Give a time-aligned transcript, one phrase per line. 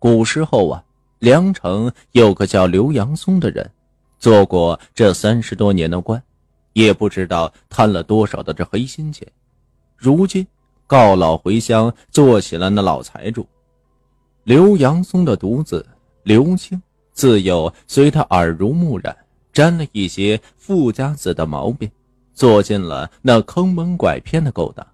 [0.00, 0.82] 古时候啊，
[1.18, 3.70] 梁城有个叫刘阳松的人，
[4.18, 6.20] 做过这三十多年的官，
[6.72, 9.30] 也不知道贪了多少的这黑心钱，
[9.98, 10.46] 如今
[10.86, 13.46] 告老回乡，做起了那老财主。
[14.44, 15.86] 刘阳松的独子
[16.22, 16.80] 刘青，
[17.12, 19.14] 自幼随他耳濡目染，
[19.52, 21.90] 沾了一些富家子的毛病，
[22.32, 24.86] 做尽了那坑蒙拐骗的勾当。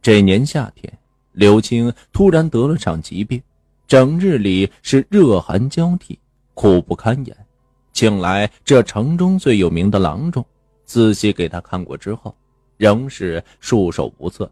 [0.00, 0.96] 这年夏天，
[1.32, 3.42] 刘青突然得了场疾病，
[3.86, 6.18] 整日里是热寒交替，
[6.54, 7.36] 苦不堪言。
[7.92, 10.44] 请来这城中最有名的郎中，
[10.84, 12.34] 仔细给他看过之后，
[12.76, 14.50] 仍是束手无策。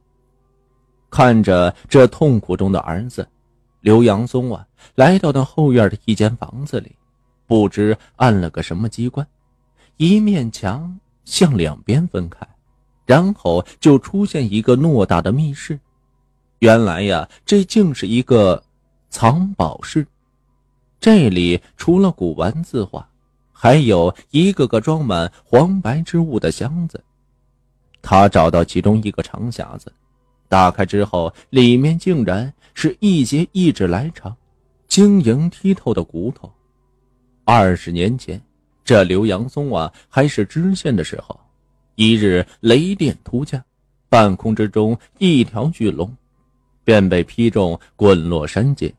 [1.10, 3.27] 看着这痛苦中的儿子。
[3.80, 4.64] 刘阳松啊，
[4.95, 6.94] 来到那后院的一间房子里，
[7.48, 9.27] 不知按了个什么机关，
[9.96, 12.46] 一面墙向两边分开，
[13.05, 15.80] 然后就出现一个偌大的密室。
[16.60, 18.62] 原来呀，这竟是一个
[19.12, 20.04] 藏宝室。
[20.98, 23.06] 这里除了古玩字画，
[23.52, 26.98] 还有一个个装满黄白之物的箱子。
[28.00, 29.92] 他找到其中一个长匣子。
[30.48, 34.34] 打开之后，里面竟然是一截一指来长、
[34.88, 36.50] 晶莹剔透的骨头。
[37.44, 38.41] 二十年前，
[38.82, 41.38] 这刘阳松啊还是知县的时候，
[41.97, 43.62] 一日雷电突降，
[44.08, 46.10] 半空之中一条巨龙
[46.82, 48.92] 便被劈中，滚落山间。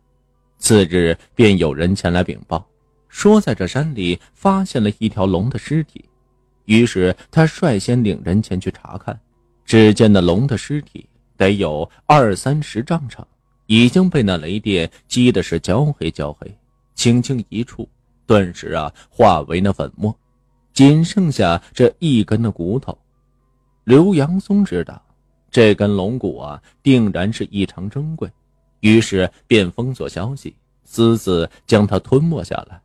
[0.64, 2.66] 次日便有人前来禀报，
[3.10, 6.06] 说在这山里发现了一条龙的尸体。
[6.64, 9.20] 于是他率先领人前去查看，
[9.66, 11.06] 只见那龙的尸体。
[11.36, 13.28] 得有二三十丈长，
[13.66, 16.50] 已经被那雷电击的是焦黑焦黑，
[16.96, 17.86] 轻轻一触，
[18.26, 20.18] 顿时啊化为那粉末，
[20.72, 22.98] 仅剩下这一根的骨头。
[23.84, 25.04] 刘阳松知道，
[25.52, 28.32] 这根龙骨啊定然是异常珍贵，
[28.84, 32.80] 于是便封锁消息，私自将它吞没下来。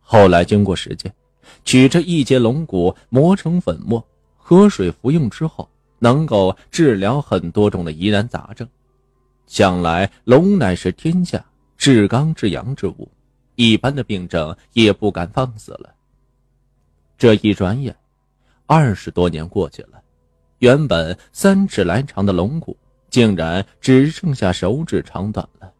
[0.00, 1.12] 后来经过实践，
[1.64, 4.04] 取这一节龙骨磨成粉末，
[4.36, 5.68] 喝水服用之后。
[6.00, 8.68] 能够治疗很多种的疑难杂症，
[9.48, 11.44] 想来龙乃是天下
[11.76, 13.10] 至刚至阳之物，
[13.56, 15.92] 一般的病症也不敢放肆了。
[17.16, 17.92] 这一转眼，
[18.64, 20.00] 二十多年过去了，
[20.60, 22.76] 原本三尺来长的龙骨，
[23.10, 25.72] 竟然只剩下手指长短了。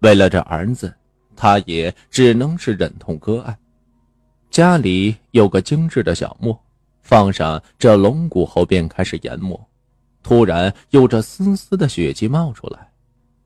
[0.00, 0.92] 为了这儿子，
[1.36, 3.56] 他也只能是忍痛割爱。
[4.50, 6.58] 家里有个精致的小磨。
[7.02, 9.60] 放上这龙骨后，便开始研磨。
[10.22, 12.88] 突然，有着丝丝的血迹冒出来。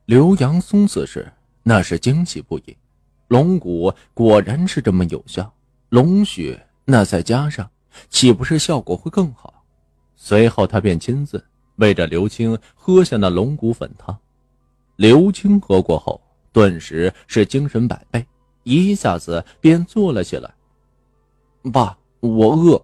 [0.05, 1.26] 刘阳松此时
[1.62, 2.76] 那是惊喜不已，
[3.28, 5.50] 龙骨果然是这么有效。
[5.88, 7.69] 龙血那再加上，
[8.10, 9.65] 岂不是效果会更好？
[10.16, 11.43] 随后，他便亲自
[11.76, 14.16] 为着刘青喝下那龙骨粉汤。
[14.97, 16.20] 刘青喝过后，
[16.53, 18.26] 顿时是精神百倍，
[18.62, 20.53] 一下子便坐了起来。
[21.72, 22.82] 爸，我饿。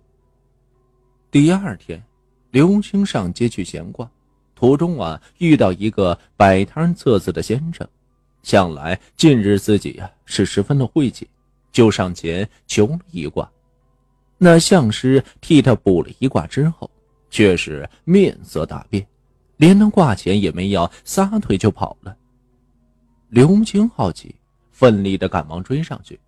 [1.30, 2.02] 第二天，
[2.50, 4.10] 刘青上街去闲逛，
[4.54, 7.88] 途中啊遇到一个摆摊测字的先生，
[8.42, 11.26] 想来近日自己呀是十分的晦气，
[11.70, 13.50] 就上前求了一卦。
[14.36, 16.90] 那相师替他卜了一卦之后，
[17.32, 19.04] 却是面色大变，
[19.56, 22.14] 连那挂钱也没要，撒腿就跑了。
[23.30, 24.36] 刘青好奇，
[24.70, 26.20] 奋力的赶忙追上去，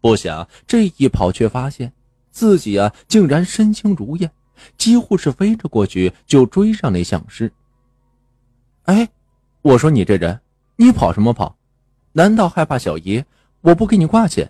[0.00, 1.92] 不想这一跑，却发现
[2.30, 4.30] 自己啊竟然身轻如燕。
[4.78, 7.52] 几乎是飞着过去就追上那相师。
[8.84, 9.08] 哎，
[9.62, 10.40] 我说你这人，
[10.76, 11.56] 你跑什么跑？
[12.12, 13.26] 难道害怕小爷
[13.60, 14.48] 我不给你挂钱？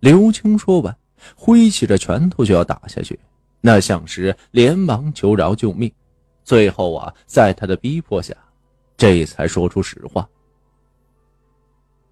[0.00, 0.96] 刘青说完，
[1.36, 3.16] 挥起着拳头就要打下去。
[3.66, 5.90] 那相师连忙求饶救命，
[6.42, 8.36] 最后啊，在他的逼迫下，
[8.94, 10.28] 这才说出实话。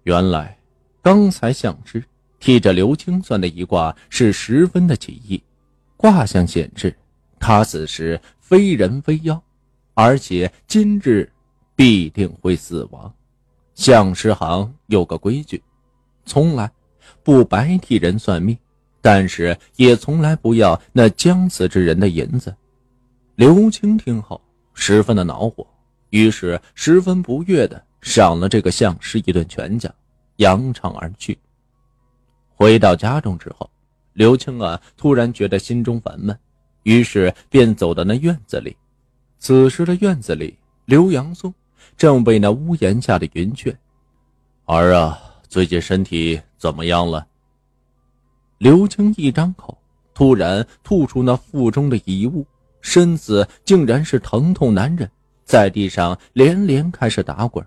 [0.01, 0.57] 原来，
[0.99, 2.03] 刚才相师
[2.39, 5.39] 替着刘青算的一卦是十分的奇异。
[5.95, 6.91] 卦象显示，
[7.39, 9.39] 他此时非人非妖，
[9.93, 11.31] 而且今日
[11.75, 13.13] 必定会死亡。
[13.75, 15.61] 相师行有个规矩，
[16.25, 16.71] 从来
[17.21, 18.57] 不白替人算命，
[19.03, 22.55] 但是也从来不要那将死之人的银子。
[23.35, 24.39] 刘青听后
[24.73, 25.67] 十分的恼火，
[26.11, 29.93] 于是十分不悦的赏了这个相师一顿拳脚，
[30.37, 31.37] 扬长而去。
[32.55, 33.69] 回到家中之后。
[34.13, 36.37] 刘青啊，突然觉得心中烦闷，
[36.83, 38.77] 于是便走到那院子里。
[39.39, 40.55] 此时的院子里，
[40.85, 41.51] 刘阳松
[41.97, 43.75] 正被那屋檐下的云雀。
[44.65, 45.19] 儿啊，
[45.49, 47.25] 最近身体怎么样了？
[48.63, 49.77] 刘青一张口，
[50.13, 52.47] 突然吐出那腹中的遗物，
[52.79, 55.11] 身子竟然是疼痛难忍，
[55.43, 57.61] 在地上连连开始打滚。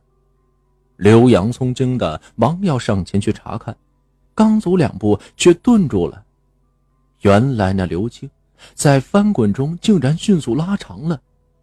[0.97, 3.77] 刘洋葱惊的忙要上前去查看，
[4.35, 6.25] 刚走两步却顿住了。
[7.21, 8.31] 原来那刘青
[8.73, 11.21] 在翻滚中竟然迅速拉长了，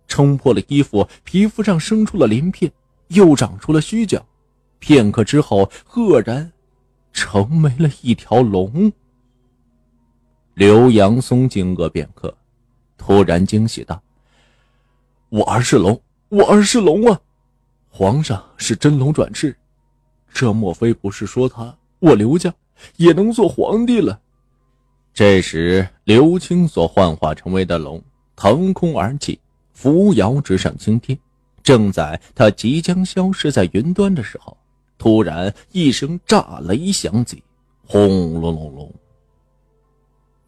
[0.08, 2.72] 撑破了衣服，皮肤上生出了鳞片，
[3.08, 4.24] 又长出了须角，
[4.78, 6.52] 片刻之后，赫然
[7.12, 8.94] 成为了一条龙。
[10.56, 12.32] 刘洋松惊愕片刻，
[12.96, 14.00] 突然惊喜道
[15.30, 17.20] ：“我儿是龙，我儿是龙啊！
[17.90, 19.56] 皇上是真龙转世，
[20.32, 22.54] 这莫非不是说他我刘家
[22.98, 24.20] 也能做皇帝了？”
[25.12, 28.00] 这时，刘青所幻化成为的龙
[28.36, 29.40] 腾空而起，
[29.74, 31.18] 扶摇直上青天。
[31.64, 34.56] 正在他即将消失在云端的时候，
[35.00, 37.44] 突然一声炸雷响起，
[37.88, 38.94] 轰隆隆隆。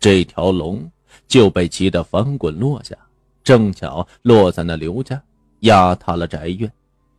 [0.06, 0.88] 这条龙
[1.28, 2.96] 就被急得翻滚落下，
[3.44, 5.20] 正巧落在那刘家，
[5.62, 6.72] 压塌了宅院，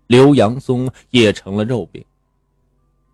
[0.07, 2.05] 刘阳松也成了肉饼。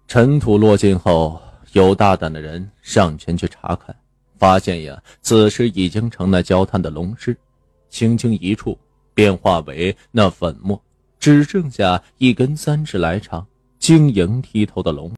[0.06, 1.40] 尘土落尽后，
[1.72, 3.96] 有大胆的人上前去查看，
[4.36, 7.34] 发现呀，此时已经成了焦炭的龙尸，
[7.88, 8.78] 轻轻一触，
[9.14, 10.78] 便化为那粉末，
[11.18, 13.46] 只剩下一根三尺来长、
[13.78, 15.10] 晶莹剔透的龙。